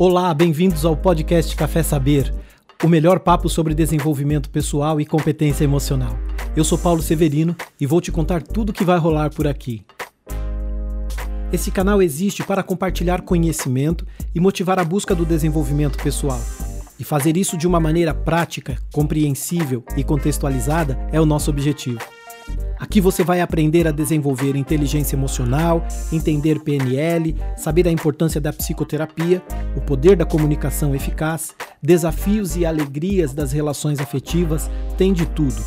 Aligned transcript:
Olá, 0.00 0.32
bem-vindos 0.32 0.84
ao 0.84 0.96
podcast 0.96 1.56
Café 1.56 1.82
Saber, 1.82 2.32
o 2.84 2.86
melhor 2.86 3.18
papo 3.18 3.48
sobre 3.48 3.74
desenvolvimento 3.74 4.48
pessoal 4.48 5.00
e 5.00 5.04
competência 5.04 5.64
emocional. 5.64 6.16
Eu 6.54 6.62
sou 6.62 6.78
Paulo 6.78 7.02
Severino 7.02 7.56
e 7.80 7.84
vou 7.84 8.00
te 8.00 8.12
contar 8.12 8.40
tudo 8.40 8.70
o 8.70 8.72
que 8.72 8.84
vai 8.84 8.96
rolar 8.96 9.30
por 9.30 9.48
aqui. 9.48 9.84
Esse 11.52 11.72
canal 11.72 12.00
existe 12.00 12.44
para 12.44 12.62
compartilhar 12.62 13.22
conhecimento 13.22 14.06
e 14.32 14.38
motivar 14.38 14.78
a 14.78 14.84
busca 14.84 15.16
do 15.16 15.26
desenvolvimento 15.26 16.00
pessoal. 16.00 16.40
E 16.96 17.02
fazer 17.02 17.36
isso 17.36 17.56
de 17.56 17.66
uma 17.66 17.80
maneira 17.80 18.14
prática, 18.14 18.78
compreensível 18.92 19.82
e 19.96 20.04
contextualizada 20.04 20.96
é 21.10 21.20
o 21.20 21.26
nosso 21.26 21.50
objetivo. 21.50 21.98
Aqui 22.78 23.00
você 23.00 23.24
vai 23.24 23.40
aprender 23.40 23.88
a 23.88 23.90
desenvolver 23.90 24.54
inteligência 24.54 25.16
emocional, 25.16 25.84
entender 26.12 26.60
PNL, 26.60 27.34
saber 27.56 27.88
a 27.88 27.90
importância 27.90 28.40
da 28.40 28.52
psicoterapia, 28.52 29.42
o 29.76 29.80
poder 29.80 30.16
da 30.16 30.24
comunicação 30.24 30.94
eficaz, 30.94 31.54
desafios 31.82 32.56
e 32.56 32.64
alegrias 32.64 33.32
das 33.34 33.50
relações 33.50 33.98
afetivas, 33.98 34.70
tem 34.96 35.12
de 35.12 35.26
tudo. 35.26 35.60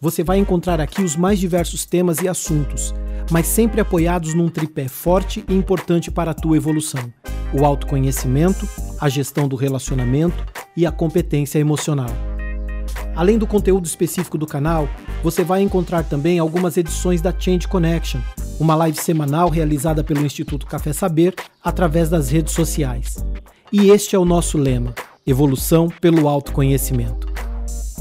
Você 0.00 0.24
vai 0.24 0.38
encontrar 0.38 0.80
aqui 0.80 1.02
os 1.02 1.16
mais 1.16 1.38
diversos 1.38 1.84
temas 1.84 2.20
e 2.20 2.28
assuntos, 2.28 2.94
mas 3.30 3.46
sempre 3.46 3.80
apoiados 3.80 4.32
num 4.32 4.48
tripé 4.48 4.88
forte 4.88 5.44
e 5.46 5.54
importante 5.54 6.10
para 6.10 6.30
a 6.30 6.34
tua 6.34 6.56
evolução: 6.56 7.12
o 7.52 7.64
autoconhecimento, 7.64 8.66
a 9.00 9.08
gestão 9.08 9.46
do 9.46 9.56
relacionamento 9.56 10.46
e 10.74 10.86
a 10.86 10.92
competência 10.92 11.58
emocional. 11.58 12.35
Além 13.16 13.38
do 13.38 13.46
conteúdo 13.46 13.86
específico 13.86 14.36
do 14.36 14.46
canal, 14.46 14.86
você 15.22 15.42
vai 15.42 15.62
encontrar 15.62 16.04
também 16.04 16.38
algumas 16.38 16.76
edições 16.76 17.22
da 17.22 17.34
Change 17.36 17.66
Connection, 17.66 18.20
uma 18.60 18.74
live 18.74 18.98
semanal 19.00 19.48
realizada 19.48 20.04
pelo 20.04 20.24
Instituto 20.24 20.66
Café 20.66 20.92
Saber 20.92 21.34
através 21.64 22.10
das 22.10 22.28
redes 22.28 22.52
sociais. 22.52 23.24
E 23.72 23.88
este 23.88 24.14
é 24.14 24.18
o 24.18 24.24
nosso 24.26 24.58
lema: 24.58 24.94
evolução 25.26 25.88
pelo 25.98 26.28
autoconhecimento. 26.28 27.26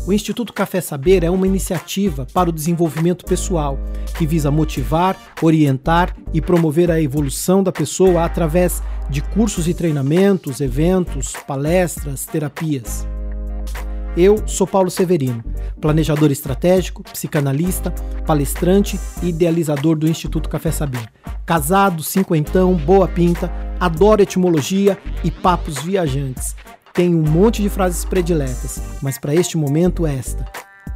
O 0.06 0.12
Instituto 0.12 0.52
Café 0.52 0.82
Saber 0.82 1.24
é 1.24 1.32
uma 1.32 1.48
iniciativa 1.48 2.28
para 2.34 2.50
o 2.50 2.54
desenvolvimento 2.54 3.26
pessoal 3.26 3.80
que 4.18 4.28
visa 4.28 4.52
motivar, 4.52 5.18
orientar 5.42 6.14
e 6.34 6.42
promover 6.42 6.92
a 6.92 7.02
evolução 7.02 7.64
da 7.64 7.72
pessoa 7.72 8.26
através 8.26 8.84
de 9.10 9.22
cursos 9.22 9.66
e 9.68 9.74
treinamentos, 9.74 10.60
eventos, 10.60 11.34
palestras, 11.48 12.26
terapias. 12.26 13.08
Eu 14.18 14.48
sou 14.48 14.66
Paulo 14.66 14.90
Severino, 14.90 15.44
planejador 15.82 16.32
estratégico, 16.32 17.04
psicanalista, 17.04 17.92
palestrante 18.26 18.98
e 19.22 19.28
idealizador 19.28 19.98
do 19.98 20.08
Instituto 20.08 20.48
Café 20.48 20.72
Saber. 20.72 21.06
Casado, 21.46 22.02
cinquentão, 22.02 22.76
boa 22.76 23.10
pinta, 23.10 23.52
adoro 23.78 24.22
etimologia 24.22 24.98
e 25.22 25.30
papos 25.30 25.80
viajantes. 25.80 26.56
Tenho 26.94 27.18
um 27.18 27.30
monte 27.30 27.62
de 27.62 27.68
frases 27.68 28.06
prediletas, 28.06 28.82
mas 29.02 29.18
para 29.18 29.36
este 29.36 29.58
momento 29.58 30.08
esta. 30.08 30.46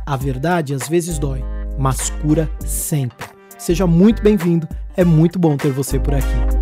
A 0.06 0.16
verdade 0.16 0.74
às 0.74 0.88
vezes 0.88 1.20
dói, 1.20 1.44
mas 1.78 2.10
cura 2.10 2.50
sempre. 2.66 3.28
Seja 3.58 3.86
muito 3.86 4.24
bem-vindo, 4.24 4.66
é 4.96 5.04
muito 5.04 5.38
bom 5.38 5.58
ter 5.58 5.74
você 5.74 6.00
por 6.00 6.14
aqui. 6.14 6.59